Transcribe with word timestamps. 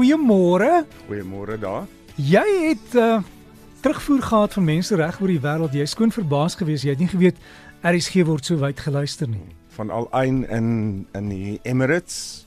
goeiemôre. 0.00 0.84
Goeiemôre 1.08 1.58
daar. 1.60 1.86
Jy 2.16 2.48
het 2.68 2.96
uh 2.96 3.20
terugvoer 3.80 4.22
gehad 4.22 4.52
van 4.52 4.64
mense 4.64 4.96
reg 4.96 5.20
oor 5.20 5.30
die 5.32 5.40
wêreld. 5.40 5.72
Jy 5.72 5.86
skoon 5.88 6.10
verbaas 6.12 6.58
geweest. 6.60 6.84
Jy 6.84 6.92
het 6.92 7.00
nie 7.00 7.08
geweet 7.08 7.38
RSG 7.80 8.26
word 8.28 8.44
so 8.44 8.60
wyd 8.60 8.80
geluister 8.80 9.28
nie. 9.28 9.40
Van 9.72 9.88
Al-Ain 9.90 10.42
in 10.52 11.06
in 11.16 11.30
die 11.32 11.60
Emirates 11.64 12.44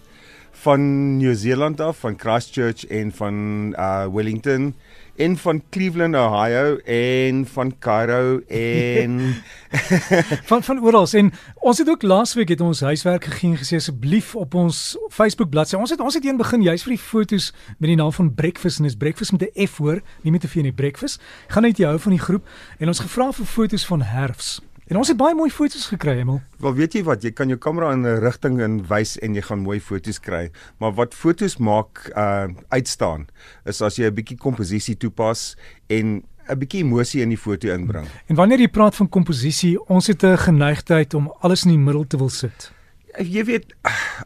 van 0.63 1.17
Nieu-Seeland 1.17 1.81
af, 1.81 1.97
van 1.97 2.15
Christchurch 2.19 2.85
en 2.87 3.11
van 3.11 3.35
uh 3.79 4.05
Wellington 4.13 4.73
en 5.15 5.37
van 5.37 5.61
Cleveland, 5.69 6.15
Ohio 6.15 6.77
en 6.85 7.45
van 7.47 7.75
Cairo 7.79 8.39
en 8.47 9.35
van 10.49 10.63
van 10.63 10.81
oral 10.81 11.07
en 11.11 11.31
ons 11.55 11.77
het 11.77 11.89
ook 11.89 12.01
laasweek 12.01 12.49
het 12.49 12.61
ons 12.61 12.81
huiswerk 12.81 13.23
gegee 13.23 13.51
en 13.51 13.57
gesê 13.57 13.75
asseblief 13.75 14.35
op 14.35 14.53
ons 14.53 14.97
Facebook 15.09 15.49
bladsy. 15.49 15.75
Ons 15.75 15.93
het 15.93 15.99
ons 15.99 16.13
het 16.13 16.25
een 16.25 16.39
begin 16.39 16.61
juis 16.61 16.83
vir 16.83 16.95
die 16.95 17.03
fotos 17.03 17.51
met 17.77 17.91
die 17.91 17.99
naam 17.99 18.13
van 18.15 18.33
Breakfast 18.33 18.79
en 18.79 18.89
is 18.89 18.97
Breakfast 18.97 19.31
met 19.31 19.43
'n 19.43 19.67
F 19.67 19.77
hoor, 19.77 20.01
nie 20.21 20.31
met 20.31 20.43
'n 20.43 20.47
V 20.47 20.55
nie, 20.55 20.73
Breakfast. 20.73 21.21
Gaan 21.47 21.63
net 21.63 21.77
jy 21.77 21.85
hou 21.85 21.99
van 21.99 22.11
die 22.11 22.23
groep 22.23 22.47
en 22.79 22.87
ons 22.87 22.99
gevra 22.99 23.31
vir 23.31 23.45
fotos 23.45 23.85
van 23.85 24.01
herfs. 24.01 24.61
En 24.91 24.99
ons 24.99 25.07
het 25.07 25.17
baie 25.17 25.35
mooi 25.35 25.49
foto's 25.51 25.85
gekry, 25.87 26.17
Emel. 26.19 26.41
Wel 26.59 26.75
weet 26.75 26.97
jy 26.97 27.03
wat, 27.07 27.23
jy 27.23 27.31
kan 27.31 27.51
jou 27.51 27.57
kamera 27.59 27.93
in 27.95 28.03
'n 28.03 28.19
rigting 28.19 28.59
in 28.59 28.81
wys 28.89 29.15
en 29.19 29.35
jy 29.35 29.41
gaan 29.41 29.63
mooi 29.63 29.79
foto's 29.79 30.19
kry. 30.19 30.51
Maar 30.79 30.93
wat 30.93 31.13
foto's 31.13 31.57
maak 31.57 32.11
uh 32.15 32.47
uitstaan 32.69 33.27
is 33.65 33.81
as 33.81 33.95
jy 33.95 34.07
'n 34.07 34.15
bietjie 34.15 34.37
komposisie 34.37 34.95
toepas 34.95 35.55
en 35.87 36.23
'n 36.49 36.59
bietjie 36.59 36.83
emosie 36.83 37.21
in 37.21 37.29
die 37.29 37.37
foto 37.37 37.67
inbring. 37.71 38.07
En 38.27 38.35
wanneer 38.35 38.59
jy 38.59 38.67
praat 38.67 38.95
van 38.95 39.09
komposisie, 39.09 39.79
ons 39.87 40.07
het 40.07 40.23
'n 40.23 40.37
geneigtheid 40.37 41.13
om 41.13 41.31
alles 41.39 41.63
in 41.63 41.69
die 41.71 41.79
middel 41.79 42.07
te 42.07 42.17
wil 42.17 42.29
sit. 42.29 42.71
Jy 43.19 43.45
weet 43.45 43.73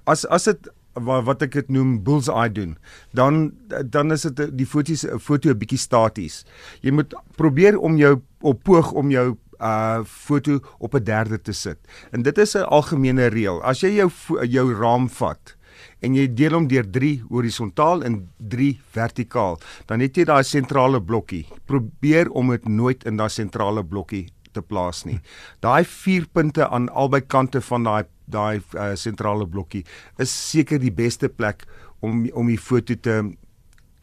as 0.06 0.26
as 0.26 0.44
dit 0.44 0.70
wat 0.94 1.24
wat 1.24 1.42
ek 1.42 1.52
dit 1.52 1.70
noem 1.70 2.04
bull's 2.04 2.28
eye 2.28 2.52
doen 2.52 2.78
dan 3.14 3.54
dan 3.86 4.12
is 4.12 4.22
dit 4.22 4.58
die 4.58 4.66
foto's 4.66 5.06
'n 5.06 5.20
foto 5.20 5.50
'n 5.50 5.58
bietjie 5.58 5.78
staties. 5.78 6.46
Jy 6.82 6.92
moet 6.92 7.14
probeer 7.36 7.78
om 7.78 7.98
jou 7.98 8.22
op 8.42 8.64
poog 8.64 8.92
om 8.92 9.12
jou 9.12 9.38
uh 9.62 10.04
foto 10.06 10.60
op 10.80 10.96
'n 10.96 11.04
derde 11.04 11.42
te 11.42 11.54
sit. 11.54 11.78
En 12.12 12.22
dit 12.22 12.38
is 12.38 12.56
'n 12.56 12.64
algemene 12.64 13.28
reël. 13.28 13.64
As 13.64 13.82
jy 13.82 13.96
jou 13.96 14.12
jou 14.48 14.74
raam 14.74 15.10
vat 15.10 15.56
en 16.02 16.16
jy 16.16 16.28
deel 16.34 16.54
hom 16.54 16.68
deur 16.68 16.90
3 16.92 17.24
horisontaal 17.30 18.04
en 18.04 18.30
3 18.38 18.80
vertikaal, 18.92 19.60
dan 19.86 20.00
het 20.00 20.18
jy 20.18 20.26
daai 20.26 20.44
sentrale 20.44 21.02
blokkie. 21.02 21.46
Probeer 21.66 22.30
om 22.30 22.50
dit 22.50 22.68
nooit 22.68 23.06
in 23.06 23.18
daai 23.18 23.30
sentrale 23.30 23.84
blokkie 23.84 24.28
te 24.52 24.62
plaas 24.62 25.06
nie. 25.06 25.20
Daai 25.60 25.84
4 25.86 26.28
punte 26.34 26.70
aan 26.70 26.90
albei 26.90 27.22
kante 27.22 27.62
van 27.62 27.84
daai 27.84 28.04
daai 28.28 28.60
uh, 28.76 28.92
sentrale 28.96 29.48
blokkie 29.48 29.86
is 30.20 30.32
seker 30.52 30.80
die 30.80 30.92
beste 30.92 31.30
plek 31.30 31.64
om 32.04 32.26
om 32.34 32.50
die 32.52 32.60
foto 32.60 32.96
te 32.96 33.22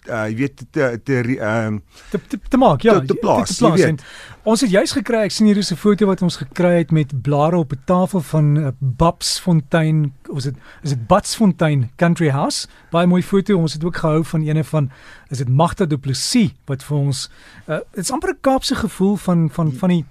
uh 0.09 0.27
jy 0.29 0.37
weet 0.37 0.63
te 0.71 1.01
te 1.05 1.21
ehm 1.39 1.79
te, 2.11 2.21
te, 2.29 2.39
te 2.49 2.57
maak 2.61 2.83
ja 2.83 3.01
te, 3.01 3.07
te 3.07 3.15
plaas, 3.15 3.49
te, 3.49 3.55
te 3.55 3.65
plaas. 3.65 3.81
En, 3.81 3.99
ons 4.45 4.61
het 4.61 4.71
juis 4.71 4.93
gekry 4.93 5.23
ek 5.25 5.33
sien 5.33 5.47
hier 5.49 5.57
is 5.57 5.73
'n 5.73 5.81
foto 5.81 6.07
wat 6.07 6.23
ons 6.23 6.37
gekry 6.37 6.79
het 6.79 6.91
met 6.93 7.23
blare 7.23 7.57
op 7.57 7.73
'n 7.73 7.83
tafel 7.85 8.21
van 8.21 8.57
uh, 8.57 8.69
Babsfontein 8.79 10.13
ons 10.29 10.45
het 10.45 10.57
is 10.83 10.91
dit 10.91 11.07
Batsfontein 11.07 11.91
Country 11.97 12.31
House 12.31 12.69
baie 12.91 13.07
mooi 13.07 13.23
foto 13.23 13.57
ons 13.57 13.73
het 13.73 13.85
ook 13.85 13.97
gehou 13.97 14.25
van 14.25 14.43
ene 14.43 14.65
van 14.65 14.91
is 15.31 15.39
dit 15.39 15.49
Magda 15.49 15.87
Du 15.87 15.97
Plessis 15.97 16.53
wat 16.67 16.83
vir 16.83 16.97
ons 16.97 17.31
uh 17.69 17.81
dit's 17.95 18.11
amper 18.11 18.31
'n 18.31 18.41
Kaapse 18.41 18.75
gevoel 18.75 19.17
van 19.17 19.51
van 19.51 19.73
van 19.73 19.89
die 19.89 20.05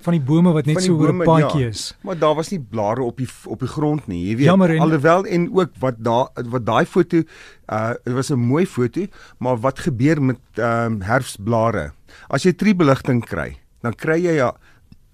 van 0.00 0.16
die 0.16 0.22
bome 0.24 0.52
wat 0.56 0.68
net 0.68 0.80
so 0.82 0.96
oor 0.96 1.12
'n 1.12 1.24
paadjie 1.24 1.64
ja, 1.66 1.68
is. 1.68 1.94
Maar 2.02 2.18
daar 2.18 2.34
was 2.34 2.50
nie 2.50 2.60
blare 2.60 3.02
op 3.02 3.16
die 3.16 3.28
op 3.44 3.60
die 3.60 3.68
grond 3.68 4.06
nie, 4.06 4.28
jy 4.28 4.36
weet. 4.36 4.46
Jammer, 4.46 4.70
en, 4.70 4.80
alhoewel 4.80 5.24
en 5.24 5.48
ook 5.52 5.76
wat 5.78 5.96
daar 5.98 6.28
wat 6.48 6.66
daai 6.66 6.86
foto 6.86 7.22
uh 7.68 7.92
dit 8.04 8.14
was 8.14 8.30
'n 8.30 8.38
mooi 8.38 8.66
foto, 8.66 9.06
maar 9.38 9.60
wat 9.60 9.78
gebeur 9.78 10.22
met 10.22 10.40
ehm 10.54 10.92
um, 10.92 11.00
herfsblare? 11.02 11.92
As 12.28 12.42
jy 12.42 12.52
triebeligting 12.52 13.24
kry, 13.24 13.58
dan 13.82 13.94
kry 13.94 14.18
jy 14.24 14.34
ja 14.40 14.54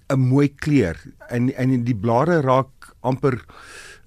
'n 0.09 0.19
mooi 0.19 0.47
kleur 0.55 0.95
en 1.29 1.53
en 1.55 1.83
die 1.83 1.95
blare 1.95 2.41
raak 2.41 2.93
amper 3.01 3.43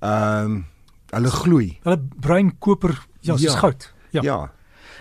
ehm 0.01 0.45
um, 0.45 0.67
hulle 1.11 1.31
gloei. 1.31 1.79
Hulle 1.83 2.01
bruin 2.21 2.59
koper, 2.59 3.07
ja, 3.21 3.37
soos 3.37 3.43
ja, 3.43 3.59
goud. 3.59 3.93
Ja. 4.11 4.23
Ja. 4.23 4.51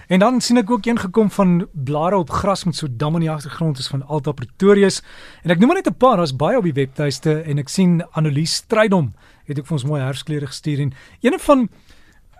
En 0.09 0.19
dan 0.19 0.41
sien 0.41 0.57
ek 0.57 0.71
ook 0.73 0.87
een 0.89 0.97
gekom 0.99 1.29
van 1.31 1.67
blare 1.71 2.17
op 2.17 2.31
gras 2.33 2.63
met 2.65 2.75
so 2.75 2.87
dam 2.89 3.13
in 3.19 3.27
die 3.27 3.31
agtergrond 3.31 3.77
is 3.77 3.87
van 3.87 4.01
Alta 4.07 4.31
Pretorius. 4.33 5.03
En 5.43 5.53
ek 5.53 5.59
noem 5.61 5.69
maar 5.69 5.81
net 5.83 5.89
'n 5.93 5.97
paar, 5.97 6.17
daar's 6.17 6.35
baie 6.35 6.57
op 6.57 6.65
die 6.65 6.73
webtuiste 6.73 7.41
en 7.41 7.57
ek 7.57 7.69
sien 7.69 8.01
Annelies 8.17 8.55
Strydom 8.55 9.13
het 9.45 9.59
ook 9.59 9.67
vir 9.67 9.77
ons 9.77 9.85
mooi 9.85 10.01
herfskleure 10.01 10.47
gestuur 10.47 10.79
en 10.79 10.93
een 11.21 11.39
van 11.39 11.69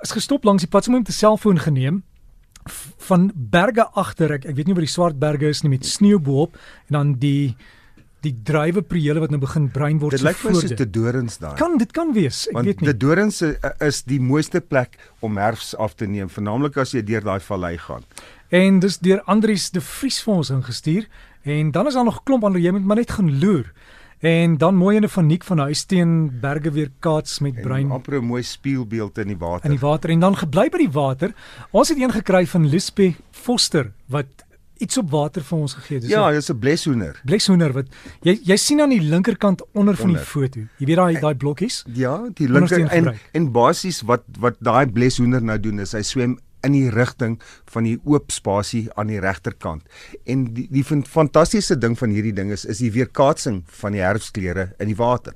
is 0.02 0.12
gestop 0.12 0.44
langs 0.44 0.64
die 0.64 0.72
pad 0.72 0.84
sommer 0.84 1.02
met 1.02 1.10
'n 1.10 1.20
selfoon 1.20 1.60
geneem 1.60 2.04
van 2.98 3.32
berge 3.36 3.86
agter 3.94 4.32
ek 4.32 4.46
ek 4.46 4.56
weet 4.56 4.66
nie 4.66 4.74
waar 4.74 4.88
die 4.88 4.96
swart 4.96 5.20
berge 5.20 5.50
is 5.50 5.62
nie 5.62 5.70
met 5.70 5.86
sneeu 5.86 6.20
bo-op 6.20 6.56
en 6.88 6.94
dan 6.94 7.14
die 7.14 7.56
die 8.26 8.34
drywe 8.44 8.82
priele 8.82 9.20
wat 9.20 9.32
nou 9.34 9.40
begin 9.40 9.70
bruin 9.72 10.00
word. 10.02 10.18
Dit 10.18 10.26
lyk 10.28 10.40
vir 10.42 10.56
soos 10.56 10.76
te 10.76 10.90
dorings 10.90 11.38
daai. 11.42 11.56
Kan 11.60 11.78
dit 11.78 11.92
kan 11.96 12.14
wees. 12.14 12.48
Ek 12.48 12.58
Want 12.58 12.66
weet 12.66 12.82
nie. 12.82 12.90
Die 12.92 12.98
dorings 12.98 13.42
is 13.80 14.04
die 14.04 14.20
mooiste 14.20 14.62
plek 14.62 14.98
om 15.20 15.38
herfs 15.38 15.76
af 15.76 15.96
te 15.96 16.08
neem, 16.08 16.30
veralnik 16.30 16.78
as 16.78 16.94
jy 16.94 17.04
deur 17.06 17.22
daai 17.22 17.40
vallei 17.40 17.78
gaan. 17.78 18.04
En 18.50 18.80
dis 18.80 18.98
deur 18.98 19.22
Andrius 19.30 19.70
de 19.72 19.82
Vries 19.82 20.20
vir 20.26 20.34
ons 20.34 20.50
ingestuur 20.50 21.08
en 21.44 21.72
dan 21.72 21.88
is 21.88 21.94
daar 21.94 22.08
nog 22.08 22.24
klomp 22.24 22.44
ander 22.44 22.62
jy 22.62 22.72
moet 22.76 22.86
maar 22.86 22.98
net 22.98 23.12
gaan 23.12 23.32
loer. 23.40 23.72
En 24.20 24.58
dan 24.58 24.76
mooi 24.76 24.98
ene 24.98 25.08
van 25.08 25.28
Nick 25.28 25.46
van 25.48 25.62
Huisteen 25.64 26.40
berge 26.42 26.72
weer 26.72 26.90
kaats 27.00 27.40
met 27.40 27.62
bruin. 27.62 27.92
amper 27.92 28.20
'n 28.20 28.26
mooi 28.26 28.44
spieelbeeld 28.44 29.18
in 29.18 29.28
die 29.28 29.38
water. 29.38 29.66
In 29.66 29.78
die 29.78 29.80
water 29.80 30.10
en 30.10 30.20
dan 30.20 30.36
gebly 30.36 30.70
by 30.70 30.78
die 30.78 30.92
water. 30.92 31.34
Ons 31.72 31.90
het 31.90 31.98
een 31.98 32.12
gekry 32.12 32.48
van 32.48 32.68
Lispie 32.68 33.16
Foster 33.32 33.92
wat 34.06 34.28
iets 34.80 34.98
op 34.98 35.10
water 35.12 35.44
vir 35.44 35.58
ons 35.58 35.74
gegee. 35.78 36.00
Dis 36.00 36.10
Ja, 36.10 36.32
dis 36.32 36.50
'n 36.50 36.60
bleshoender. 36.60 37.22
Bleshoender 37.26 37.74
wat 37.74 37.88
jy 38.22 38.40
jy 38.44 38.58
sien 38.58 38.82
aan 38.82 38.90
die 38.90 39.02
linkerkant 39.02 39.64
onder 39.74 39.96
van 39.96 40.14
die 40.14 40.18
foto. 40.18 40.60
Jy 40.78 40.86
weet 40.86 40.96
daai 40.96 41.20
daai 41.20 41.36
blokkies? 41.36 41.84
Ja, 41.94 42.30
die 42.34 42.48
linker 42.50 42.88
en 42.90 43.16
en 43.34 43.52
basies 43.52 44.02
wat 44.02 44.24
wat 44.40 44.56
daai 44.60 44.88
bleshoender 44.88 45.42
nou 45.44 45.60
doen 45.60 45.80
is 45.80 45.92
hy 45.92 46.02
swem 46.02 46.38
in 46.64 46.76
die 46.76 46.90
rigting 46.92 47.38
van 47.72 47.84
die 47.88 47.98
oop 48.04 48.32
spasie 48.32 48.88
aan 49.00 49.08
die 49.08 49.20
regterkant. 49.20 49.84
En 50.26 50.54
die 50.54 50.68
die 50.72 50.84
fantastiese 50.84 51.78
ding 51.78 51.98
van 51.98 52.10
hierdie 52.10 52.34
ding 52.34 52.52
is 52.52 52.66
is 52.66 52.82
die 52.84 52.92
weerkaatsing 52.92 53.64
van 53.82 53.96
die 53.96 54.04
herfskleure 54.04 54.72
in 54.80 54.92
die 54.92 54.98
water. 55.00 55.34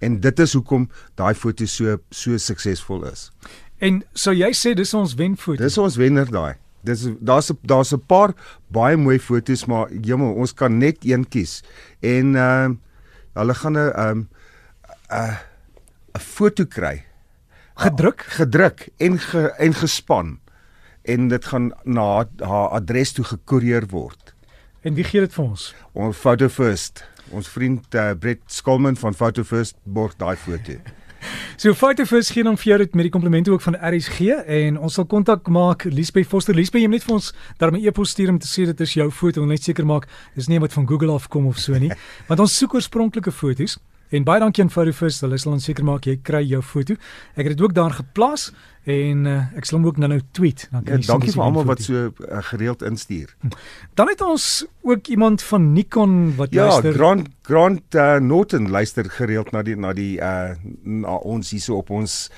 En 0.00 0.20
dit 0.20 0.38
is 0.38 0.52
hoekom 0.52 0.88
daai 1.14 1.34
foto 1.34 1.66
so 1.66 1.98
so 2.10 2.38
suksesvol 2.38 3.06
is. 3.10 3.30
En 3.78 4.02
so 4.14 4.32
jy 4.32 4.50
sê 4.54 4.74
dis 4.74 4.94
ons 4.94 5.14
wenfoto. 5.14 5.62
Dis 5.62 5.78
ons 5.78 5.96
wenner 5.96 6.30
daai. 6.30 6.54
Dis 6.84 7.06
daar's 7.20 7.50
daar's 7.62 7.92
'n 7.92 8.04
paar 8.06 8.34
baie 8.68 8.96
mooi 8.96 9.18
foto's 9.18 9.64
maar 9.64 9.92
jemmel 9.92 10.34
ons 10.34 10.54
kan 10.54 10.78
net 10.78 11.04
een 11.04 11.28
kies. 11.28 11.62
En 12.00 12.34
uh 12.34 12.68
hulle 13.34 13.54
gaan 13.54 13.76
'n 13.78 14.00
um 14.08 14.28
'n 15.10 15.36
'n 16.14 16.20
foto 16.20 16.64
kry. 16.64 17.04
Gedruk, 17.74 18.20
uh, 18.20 18.34
gedruk 18.34 18.88
en 18.96 19.18
ge, 19.18 19.50
en 19.58 19.74
gespan 19.74 20.38
en 21.02 21.28
dit 21.28 21.44
gaan 21.44 21.72
na 21.82 22.26
haar 22.38 22.68
adres 22.68 23.12
toe 23.12 23.24
gekoerier 23.24 23.86
word. 23.86 24.34
En 24.80 24.94
wie 24.94 25.04
gee 25.04 25.20
dit 25.20 25.32
vir 25.32 25.44
ons? 25.44 25.74
Ons 25.92 26.16
Photo 26.16 26.48
First. 26.48 27.04
Ons 27.28 27.48
vriend 27.48 27.94
uh, 27.94 28.12
Brett 28.20 28.42
Skolman 28.46 28.96
van 28.96 29.14
Photo 29.14 29.42
First 29.42 29.76
borg 29.82 30.16
daai 30.16 30.36
foto. 30.36 30.76
So 31.56 31.74
Photofish 31.74 32.32
gee 32.34 32.44
dan 32.46 32.58
vir 32.60 32.70
jou 32.72 32.78
dit 32.84 32.94
met 32.94 33.08
die 33.08 33.12
komplimente 33.14 33.52
ook 33.52 33.62
van 33.64 33.78
RSG 33.78 34.20
en 34.46 34.78
ons 34.78 34.94
sal 34.98 35.06
kontak 35.06 35.48
maak 35.48 35.84
Liesbeth 35.84 36.28
Foster. 36.28 36.54
Liesbeth 36.54 36.82
jy 36.82 36.88
moet 36.88 37.02
net 37.02 37.08
vir 37.08 37.16
ons 37.18 37.32
daarmee 37.62 37.86
e-pos 37.88 38.10
stuur 38.14 38.34
om 38.34 38.38
te 38.38 38.50
sê 38.50 38.66
dit 38.68 38.80
is 38.80 38.94
jou 38.98 39.10
foto. 39.10 39.42
En 39.42 39.48
net 39.48 39.62
seker 39.62 39.86
maak 39.86 40.08
dis 40.34 40.48
nie 40.48 40.60
wat 40.62 40.72
van 40.72 40.86
Google 40.88 41.14
af 41.14 41.28
kom 41.28 41.46
of 41.46 41.58
so 41.58 41.78
nie 41.78 41.92
want 42.28 42.40
ons 42.40 42.56
soek 42.58 42.78
oorspronklike 42.78 43.32
foto's 43.32 43.78
En 44.14 44.22
baie 44.22 44.38
dankie 44.38 44.62
aan 44.62 44.70
Photofish, 44.70 45.18
hulle 45.24 45.38
sal 45.42 45.56
ons 45.56 45.64
seker 45.66 45.86
maak 45.86 46.06
jy 46.06 46.20
kry 46.22 46.44
jou 46.46 46.60
foto. 46.62 46.94
Ek 47.34 47.48
het 47.48 47.56
dit 47.56 47.62
ook 47.64 47.74
daar 47.74 47.94
geplaas 47.96 48.52
en 48.90 49.24
uh, 49.26 49.38
ek 49.58 49.66
sal 49.66 49.78
hom 49.78 49.88
ook 49.88 49.98
nou-nou 49.98 50.20
tweet. 50.36 50.66
Dan 50.70 50.84
kan 50.86 51.00
ja, 51.00 51.06
dankie 51.08 51.32
vir 51.32 51.42
almal 51.42 51.66
wat 51.66 51.82
so 51.82 52.10
uh, 52.12 52.42
gereeld 52.50 52.84
instuur. 52.86 53.32
Hm. 53.40 53.56
Dan 53.98 54.12
het 54.12 54.22
ons 54.22 54.48
ook 54.84 55.10
iemand 55.10 55.42
van 55.42 55.72
Nikon 55.72 56.14
wat 56.38 56.54
ja, 56.54 56.68
luister. 56.68 56.92
Ja, 56.92 56.96
Grant 56.98 57.32
Grant 57.48 57.98
uh, 57.98 58.20
Norton 58.22 58.70
luister 58.70 59.10
gereeld 59.10 59.50
na 59.56 59.64
die 59.66 59.74
na 59.76 59.90
die 59.96 60.12
uh, 60.20 60.54
na 60.84 61.16
ons 61.18 61.50
hierso 61.56 61.80
op 61.80 61.90
ons 61.90 62.28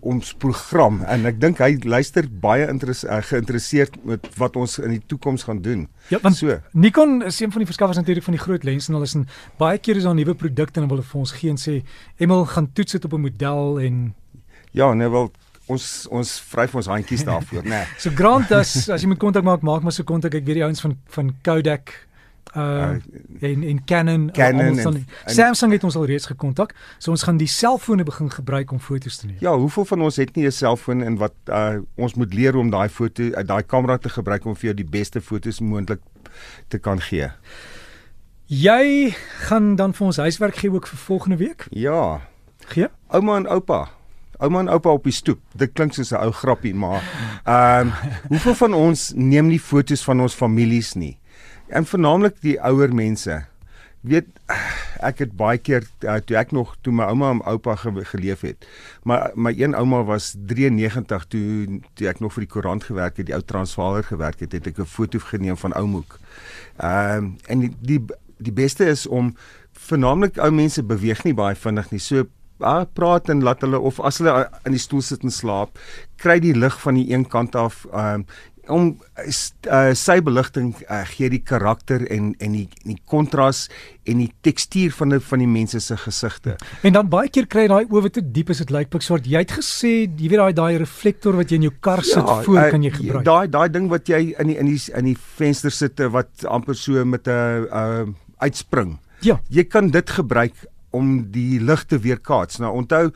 ons 0.00 0.32
program 0.40 1.02
en 1.04 1.26
ek 1.28 1.40
dink 1.40 1.58
hy 1.60 1.74
luister 1.84 2.26
baie 2.42 2.64
uh, 2.64 3.18
geïnteresseerd 3.30 3.98
met 4.04 4.28
wat 4.40 4.56
ons 4.56 4.78
in 4.78 4.94
die 4.96 5.02
toekoms 5.06 5.44
gaan 5.48 5.60
doen. 5.62 5.88
Ja, 6.08 6.18
want 6.22 6.36
so. 6.36 6.56
Nikon 6.72 7.20
is 7.26 7.40
een 7.40 7.52
van 7.52 7.64
die 7.64 7.68
verskaffers 7.68 7.98
natuurlik 7.98 8.24
van 8.24 8.36
die 8.36 8.42
groot 8.42 8.64
lens 8.64 8.88
en 8.88 8.96
hulle 8.96 9.08
is 9.08 9.14
in 9.18 9.28
baie 9.60 9.78
keer 9.78 10.00
is 10.00 10.08
daar 10.08 10.16
nuwe 10.16 10.34
produkte 10.34 10.80
en 10.80 10.86
hulle 10.88 11.00
wil 11.00 11.04
vir 11.12 11.20
ons 11.20 11.36
gee 11.36 11.52
en 11.52 11.60
sê 11.60 11.80
Emil 12.18 12.46
gaan 12.54 12.72
toets 12.72 12.96
dit 12.96 13.04
op 13.04 13.14
'n 13.14 13.26
model 13.28 13.80
en 13.80 14.14
Ja, 14.72 14.92
nee 14.94 15.08
wel 15.08 15.32
ons 15.66 16.06
ons 16.10 16.30
vryf 16.50 16.74
ons 16.74 16.86
handjies 16.86 17.24
daarvoor, 17.24 17.62
nê. 17.62 17.68
Nee. 17.68 17.86
so 18.02 18.10
Grant 18.14 18.52
as 18.52 18.88
as 18.88 19.02
jy 19.02 19.10
moet 19.12 19.22
kontak 19.22 19.46
maak, 19.46 19.62
maak 19.62 19.82
maar 19.82 19.92
so 19.92 20.04
kontak. 20.04 20.34
Ek 20.34 20.46
weet 20.46 20.60
die 20.60 20.66
ouens 20.66 20.80
van 20.80 20.96
van 21.16 21.34
Kodak 21.42 22.09
Uh, 22.56 22.98
en 23.40 23.62
en 23.62 23.84
Canon, 23.84 24.30
Canon 24.32 24.74
uh, 24.74 24.84
en, 24.84 25.06
en 25.24 25.34
Samsung 25.34 25.72
het 25.72 25.84
ons 25.84 25.94
al 25.96 26.04
reeds 26.10 26.26
gekontak. 26.26 26.74
So 26.98 27.14
ons 27.14 27.22
gaan 27.22 27.38
die 27.38 27.48
selfone 27.48 28.02
begin 28.02 28.30
gebruik 28.30 28.72
om 28.74 28.80
foto's 28.82 29.20
te 29.20 29.26
neem. 29.26 29.36
Ja, 29.40 29.54
hoeveel 29.56 29.84
van 29.84 30.02
ons 30.02 30.16
het 30.16 30.34
nie 30.36 30.46
'n 30.46 30.52
selfoon 30.52 31.02
en 31.02 31.16
wat 31.16 31.34
uh, 31.46 31.78
ons 31.94 32.14
moet 32.14 32.34
leer 32.34 32.56
om 32.56 32.70
daai 32.70 32.88
foto 32.88 33.22
uh, 33.22 33.44
daai 33.46 33.62
kamera 33.62 33.98
te 33.98 34.08
gebruik 34.08 34.44
om 34.44 34.56
vir 34.56 34.64
jou 34.64 34.74
die 34.74 34.90
beste 34.90 35.20
foto's 35.20 35.60
moontlik 35.60 36.00
te 36.68 36.78
kan 36.78 37.00
gee. 37.00 37.30
Jy 38.46 39.14
gaan 39.46 39.76
dan 39.76 39.94
vir 39.94 40.06
ons 40.06 40.16
huiswerk 40.16 40.56
gee 40.56 40.72
ook 40.72 40.86
vir 40.86 40.98
volgende 40.98 41.36
week? 41.36 41.66
Ja. 41.70 42.20
Gee? 42.66 42.88
Ouma 43.06 43.36
en 43.36 43.46
oupa. 43.46 43.88
Ouma 44.38 44.58
en 44.60 44.68
oupa 44.68 44.90
op 44.90 45.04
die 45.04 45.14
stoep. 45.14 45.38
Dit 45.54 45.72
klink 45.72 45.94
soos 45.94 46.10
'n 46.10 46.16
ou 46.16 46.32
grappie, 46.32 46.74
maar 46.74 47.02
ehm 47.44 47.86
um, 47.86 47.92
hoeveel 48.28 48.54
van 48.54 48.74
ons 48.74 49.12
neem 49.14 49.46
nie 49.46 49.60
foto's 49.60 50.04
van 50.04 50.20
ons 50.20 50.34
families 50.34 50.94
nie? 50.94 51.19
En 51.70 51.86
veralnik 51.86 52.40
die 52.42 52.58
ouer 52.66 52.94
mense. 52.94 53.44
Weet 54.00 54.28
ek 55.00 55.20
het 55.22 55.36
baie 55.36 55.60
keer 55.60 55.84
uh, 56.04 56.16
toe 56.24 56.36
ek 56.40 56.54
nog 56.56 56.72
toe 56.84 56.92
my 56.92 57.06
ouma 57.12 57.30
en 57.34 57.42
oupa 57.48 57.76
ge 57.80 57.92
geleef 58.12 58.42
het. 58.44 58.66
Maar 59.04 59.30
my 59.34 59.52
een 59.56 59.76
ouma 59.76 60.02
was 60.08 60.34
93 60.50 61.26
toe 61.32 61.80
toe 61.94 62.08
ek 62.08 62.20
nog 62.20 62.34
vir 62.36 62.46
die 62.46 62.52
koerant 62.52 62.84
gewerk 62.88 63.20
het, 63.20 63.28
die 63.28 63.36
ou 63.36 63.42
Transvaaler 63.44 64.04
gewerk 64.04 64.40
het, 64.40 64.56
het 64.56 64.66
ek 64.66 64.80
'n 64.80 64.88
foto 64.88 65.18
geneem 65.18 65.56
van 65.56 65.72
oumoek. 65.72 66.18
Ehm 66.76 67.16
um, 67.16 67.36
en 67.46 67.60
die, 67.60 67.72
die 67.80 68.00
die 68.40 68.52
beste 68.52 68.84
is 68.88 69.06
om 69.06 69.36
veralnik 69.72 70.38
ou 70.38 70.50
mense 70.50 70.82
beweeg 70.82 71.24
nie 71.24 71.34
baie 71.34 71.54
vinnig 71.54 71.90
nie. 71.90 72.00
So 72.00 72.26
ah, 72.60 72.84
praat 72.92 73.28
en 73.28 73.42
laat 73.42 73.60
hulle 73.64 73.78
of 73.78 74.00
as 74.04 74.20
hulle 74.20 74.48
in 74.68 74.76
die 74.76 74.82
stoel 74.82 75.02
sit 75.04 75.24
en 75.24 75.32
slaap, 75.32 75.78
kry 76.20 76.38
die 76.42 76.54
lig 76.56 76.76
van 76.82 76.98
die 76.98 77.08
een 77.12 77.24
kant 77.28 77.56
af 77.56 77.86
um, 77.92 78.26
om 78.70 78.92
uh, 79.18 79.92
sy 79.98 80.16
beligting 80.24 80.72
uh, 80.86 81.02
gee 81.10 81.30
die 81.32 81.42
karakter 81.44 82.04
en 82.12 82.32
en 82.38 82.56
die 82.56 82.66
die 82.84 82.96
kontras 83.10 83.66
en 84.08 84.22
die 84.22 84.30
tekstuur 84.46 84.94
van 84.96 85.14
die 85.14 85.20
van 85.30 85.44
die 85.44 85.50
mense 85.50 85.80
se 85.84 85.98
gesigte. 86.00 86.56
En 86.86 86.96
dan 86.96 87.10
baie 87.12 87.30
keer 87.32 87.48
kry 87.50 87.66
daai 87.70 87.84
owe 87.90 88.10
te 88.10 88.22
diep 88.22 88.50
as 88.54 88.62
dit 88.62 88.72
lyk 88.74 88.88
like, 88.92 89.04
swart. 89.04 89.28
Jy 89.28 89.44
het 89.44 89.54
gesê, 89.58 89.92
jy 90.06 90.32
weet 90.32 90.40
daai 90.42 90.56
daai 90.62 90.80
reflektor 90.82 91.38
wat 91.38 91.50
jy 91.50 91.60
in 91.60 91.68
jou 91.68 91.76
kar 91.80 92.04
sit 92.06 92.22
ja, 92.22 92.40
voor 92.46 92.62
uh, 92.62 92.66
kan 92.72 92.86
jy 92.86 92.94
gebruik. 92.96 93.24
Daai 93.28 93.46
daai 93.52 93.68
ding 93.68 93.90
wat 93.92 94.08
jy 94.10 94.22
in 94.38 94.52
die 94.52 94.58
in 94.58 94.72
die 94.72 94.80
in 94.98 95.12
die 95.12 95.18
venster 95.38 95.74
sit 95.74 96.00
wat 96.14 96.46
amper 96.48 96.78
so 96.78 97.04
met 97.04 97.28
'n 97.28 97.66
uh, 97.70 98.06
uitspring. 98.40 98.98
Ja. 99.20 99.40
Jy 99.48 99.64
kan 99.68 99.90
dit 99.90 100.10
gebruik 100.10 100.54
om 100.90 101.30
die 101.32 101.60
lig 101.60 101.84
te 101.84 101.98
weerkaats. 101.98 102.58
Nou 102.58 102.72
onthou 102.74 103.10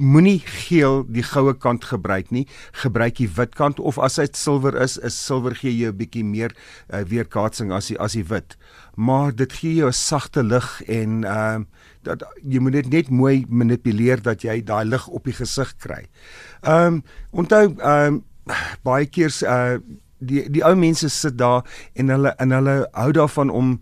moenie 0.00 0.40
geel 0.44 1.02
die 1.12 1.24
goue 1.26 1.54
kant 1.54 1.84
gebruik 1.84 2.30
nie. 2.30 2.46
Gebruik 2.82 3.18
die 3.20 3.28
wit 3.28 3.54
kant 3.54 3.80
of 3.80 3.98
as 3.98 4.16
dit 4.20 4.36
silwer 4.36 4.76
is, 4.80 4.96
is 4.98 5.16
silwer 5.16 5.54
gee 5.54 5.72
jou 5.76 5.92
'n 5.92 5.96
bietjie 5.96 6.24
meer 6.24 6.54
uh, 6.92 7.02
weerkaatsing 7.04 7.72
as 7.72 7.88
die 7.88 7.98
as 7.98 8.12
die 8.12 8.24
wit. 8.24 8.56
Maar 8.96 9.34
dit 9.34 9.52
gee 9.52 9.74
jou 9.74 9.88
'n 9.88 9.92
sagte 9.92 10.42
lig 10.42 10.82
en 10.88 11.24
ehm 11.24 11.60
uh, 11.60 11.66
dat 12.02 12.24
jy 12.42 12.58
moet 12.58 12.72
dit 12.72 12.90
net 12.90 13.10
mooi 13.10 13.44
manipuleer 13.48 14.22
dat 14.22 14.42
jy 14.42 14.62
daai 14.62 14.84
lig 14.84 15.06
op 15.08 15.24
die 15.24 15.36
gesig 15.36 15.76
kry. 15.76 16.08
Ehm 16.62 16.86
um, 16.86 17.02
onthou 17.30 17.74
ehm 17.78 18.06
um, 18.06 18.24
baie 18.82 19.06
keer 19.06 19.30
uh 19.42 19.78
die 20.28 20.44
die 20.52 20.62
ou 20.66 20.74
mense 20.78 21.10
sit 21.12 21.38
daar 21.40 21.66
en 21.98 22.12
hulle 22.12 22.34
en 22.42 22.54
hulle 22.54 22.76
hou 22.92 23.10
daarvan 23.12 23.50
om 23.50 23.74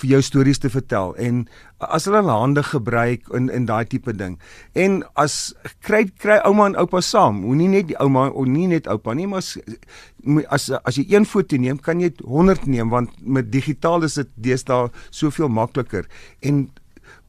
vir 0.00 0.14
jou 0.14 0.20
stories 0.24 0.58
te 0.58 0.70
vertel. 0.72 1.12
En 1.20 1.44
as 1.78 2.06
hulle 2.08 2.22
hulle 2.22 2.36
hande 2.38 2.62
gebruik 2.64 3.28
in 3.36 3.50
in 3.52 3.66
daai 3.68 3.84
tipe 3.84 4.14
ding. 4.16 4.38
En 4.72 5.02
as 5.20 5.54
kry 5.84 6.04
kry 6.08 6.38
ouma 6.48 6.70
en 6.70 6.78
oupa 6.80 7.02
saam. 7.04 7.42
Moenie 7.44 7.68
net 7.68 7.88
die 7.92 7.98
ouma 8.00 8.28
of 8.30 8.48
nie 8.48 8.66
net 8.70 8.88
oupa 8.88 9.14
nie 9.14 9.28
maar 9.28 9.44
as 9.44 9.58
as, 10.48 10.70
as 10.84 10.96
jy 10.96 11.04
een 11.12 11.28
foto 11.28 11.56
neem 11.60 11.78
kan 11.78 12.00
jy 12.00 12.14
100 12.24 12.66
neem 12.66 12.90
want 12.90 13.12
met 13.20 13.52
digitaal 13.52 14.04
is 14.08 14.16
dit 14.20 14.30
deesdae 14.48 14.88
soveel 15.10 15.52
makliker 15.52 16.08
en 16.40 16.68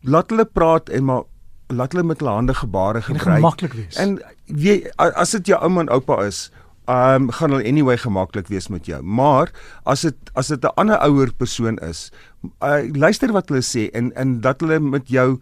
laat 0.03 0.31
hulle 0.31 0.45
praat 0.45 0.89
en 0.89 1.03
maar 1.09 1.25
laat 1.73 1.91
hulle 1.91 2.05
met 2.05 2.19
hulle 2.21 2.31
hande 2.31 2.53
gebare 2.53 3.01
gebruik. 3.01 3.35
en 3.35 3.41
maklik 3.41 3.73
wees. 3.73 3.95
En 3.95 4.19
weet 4.45 4.91
as 4.95 5.31
dit 5.31 5.47
jou 5.47 5.59
ouma 5.61 5.81
en 5.81 5.89
oupa 5.89 6.21
is 6.25 6.51
um, 6.89 7.29
gaan 7.31 7.53
hulle 7.53 7.65
anyway 7.67 7.97
gemaklik 7.97 8.47
wees 8.47 8.67
met 8.67 8.85
jou. 8.85 9.01
Maar 9.03 9.51
as 9.83 10.01
dit 10.01 10.15
as 10.33 10.47
dit 10.47 10.63
'n 10.63 10.73
ander 10.75 10.99
ouer 10.99 11.33
persoon 11.33 11.77
is, 11.77 12.11
uh, 12.63 12.81
luister 12.93 13.31
wat 13.31 13.49
hulle 13.49 13.61
sê 13.61 13.89
en 13.93 14.11
en 14.15 14.41
dat 14.41 14.61
hulle 14.61 14.79
met 14.79 15.07
jou 15.07 15.39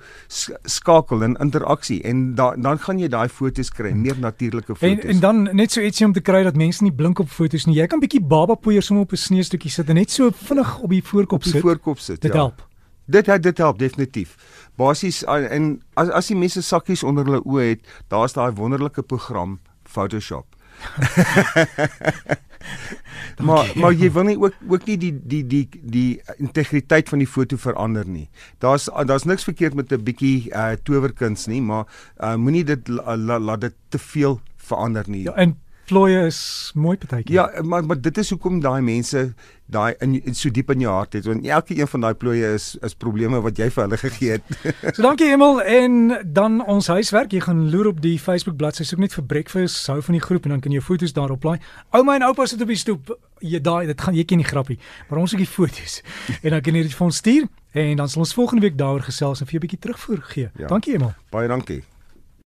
skakel 0.65 1.23
in 1.23 1.35
interaksie 1.35 2.01
en 2.03 2.35
da, 2.35 2.55
dan 2.55 2.79
gaan 2.79 2.99
jy 2.99 3.07
daai 3.07 3.29
foto's 3.29 3.69
kry, 3.69 3.91
meer 3.91 4.19
natuurlike 4.19 4.75
foto's. 4.75 5.03
En 5.03 5.09
en 5.09 5.19
dan 5.19 5.55
net 5.55 5.71
so 5.71 5.81
ietsie 5.81 6.05
om 6.05 6.13
te 6.13 6.21
kry 6.21 6.43
dat 6.43 6.55
mense 6.55 6.83
nie 6.83 6.93
blink 6.93 7.19
op 7.19 7.29
foto's 7.29 7.65
nie. 7.65 7.75
Jy 7.75 7.87
kan 7.87 7.99
bietjie 7.99 8.21
baba 8.21 8.55
poeier 8.55 8.81
sommer 8.81 9.03
op 9.03 9.11
'n 9.11 9.17
sneeustukkie 9.17 9.71
sit 9.71 9.89
en 9.89 9.95
net 9.95 10.11
so 10.11 10.29
vinnig 10.31 10.79
op 10.79 10.89
die 10.89 11.03
voorkop 11.03 11.43
sit. 11.43 11.55
Op 11.55 11.61
die 11.61 11.69
voorkop 11.69 11.99
sit. 11.99 12.21
Dit 12.21 12.33
ja. 12.33 12.37
help. 12.37 12.67
Dit 13.05 13.25
help, 13.25 13.41
dit 13.41 13.57
help 13.57 13.79
definitief. 13.79 14.37
Basies 14.75 15.23
en 15.25 15.81
as 15.93 16.09
as 16.09 16.27
die 16.27 16.37
mense 16.37 16.61
sakkies 16.61 17.03
onder 17.03 17.25
hulle 17.25 17.43
oë 17.43 17.61
het, 17.69 17.79
daar's 18.07 18.33
daai 18.33 18.51
wonderlike 18.51 19.01
program 19.01 19.59
Photoshop 19.83 20.45
maar 23.47 23.71
maar 23.75 23.93
jy 23.93 24.11
wil 24.13 24.27
nie 24.27 24.37
ook 24.39 24.53
ook 24.69 24.85
nie 24.85 24.97
die 24.97 25.13
die 25.13 25.43
die 25.47 25.69
die 25.81 26.21
integriteit 26.37 27.09
van 27.09 27.23
die 27.23 27.27
foto 27.27 27.57
verander 27.57 28.07
nie. 28.07 28.29
Daar's 28.63 28.89
daar's 29.05 29.27
niks 29.29 29.43
verkeerd 29.43 29.73
met 29.73 29.91
'n 29.91 30.03
bietjie 30.03 30.49
uh 30.51 30.71
towerkuns 30.83 31.45
nie, 31.45 31.61
maar 31.61 31.85
uh 32.17 32.35
moenie 32.35 32.63
dit 32.63 32.87
laat 32.87 33.17
la, 33.17 33.39
la 33.39 33.57
dit 33.57 33.73
te 33.89 33.99
veel 33.99 34.41
verander 34.57 35.03
nie. 35.07 35.23
Ja, 35.23 35.35
en 35.35 35.57
plooie 35.93 36.25
is 36.27 36.39
mooi 36.75 36.95
partytjie. 36.97 37.35
Ja, 37.35 37.49
maar 37.61 37.85
maar 37.85 37.99
dit 38.01 38.17
is 38.17 38.29
hoekom 38.33 38.61
daai 38.63 38.81
mense 38.81 39.33
daai 39.73 39.93
in, 40.03 40.15
in 40.23 40.35
so 40.35 40.51
diep 40.53 40.71
in 40.73 40.83
jou 40.83 40.91
hart 40.93 41.15
het 41.17 41.27
want 41.29 41.45
elke 41.45 41.77
een 41.77 41.87
van 41.87 42.05
daai 42.05 42.13
plooie 42.19 42.49
is 42.57 42.65
is 42.85 42.95
probleme 43.05 43.39
wat 43.45 43.59
jy 43.61 43.69
vir 43.73 43.83
hulle 43.85 43.99
gegee 44.01 44.31
het. 44.37 44.57
so 44.95 45.05
dankie 45.05 45.29
Emel 45.33 45.61
en 45.61 46.17
dan 46.39 46.59
ons 46.75 46.89
huiswerk 46.91 47.33
jy 47.35 47.43
gaan 47.45 47.65
loer 47.73 47.93
op 47.93 48.01
die 48.03 48.17
Facebook 48.19 48.57
bladsy 48.59 48.87
soek 48.87 49.03
net 49.05 49.15
vir 49.17 49.27
breakfast 49.35 49.87
hou 49.91 49.99
van 50.09 50.19
die 50.19 50.23
groep 50.25 50.49
en 50.49 50.57
dan 50.57 50.65
kan 50.65 50.75
jy 50.75 50.83
foto's 50.83 51.15
daarop 51.15 51.47
laai. 51.47 51.59
Ouma 51.95 52.17
en 52.19 52.27
oupa 52.29 52.47
sit 52.49 52.61
op 52.61 52.73
die 52.73 52.79
stoep. 52.79 53.15
Jy 53.43 53.59
daai 53.63 53.85
dit 53.89 54.01
gaan 54.01 54.15
jy 54.15 54.27
ken 54.27 54.39
nie 54.39 54.47
grappie, 54.47 54.79
maar 55.09 55.23
ons 55.23 55.33
het 55.35 55.41
die 55.41 55.49
foto's 55.49 56.01
en 56.43 56.57
dan 56.57 56.61
kan 56.61 56.79
jy 56.79 56.85
dit 56.89 56.99
vir 56.99 57.07
ons 57.09 57.23
stuur 57.23 57.49
en 57.73 57.97
dan 57.97 58.09
sal 58.09 58.25
ons 58.27 58.35
volgende 58.37 58.67
week 58.67 58.77
daaroor 58.77 59.07
gesels 59.07 59.41
en 59.41 59.49
vir 59.49 59.57
jou 59.57 59.63
'n 59.63 59.67
bietjie 59.67 59.83
terugvoer 59.87 60.21
gee. 60.35 60.51
Ja. 60.57 60.67
Dankie 60.67 60.95
Emel. 60.99 61.13
Baie 61.31 61.47
dankie. 61.47 61.83